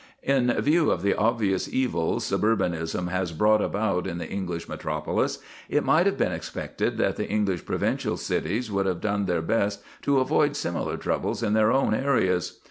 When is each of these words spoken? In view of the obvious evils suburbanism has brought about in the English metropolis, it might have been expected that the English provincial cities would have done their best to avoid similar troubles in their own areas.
In 0.23 0.51
view 0.53 0.89
of 0.89 1.03
the 1.03 1.13
obvious 1.13 1.71
evils 1.71 2.23
suburbanism 2.25 3.05
has 3.09 3.31
brought 3.31 3.61
about 3.61 4.07
in 4.07 4.17
the 4.17 4.27
English 4.27 4.67
metropolis, 4.67 5.37
it 5.69 5.83
might 5.85 6.07
have 6.07 6.17
been 6.17 6.31
expected 6.31 6.97
that 6.97 7.17
the 7.17 7.29
English 7.29 7.67
provincial 7.67 8.17
cities 8.17 8.71
would 8.71 8.87
have 8.87 8.99
done 8.99 9.27
their 9.27 9.43
best 9.43 9.83
to 10.01 10.17
avoid 10.17 10.55
similar 10.55 10.97
troubles 10.97 11.43
in 11.43 11.53
their 11.53 11.71
own 11.71 11.93
areas. 11.93 12.57